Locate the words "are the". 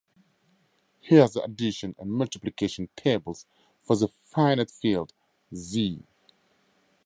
1.21-1.43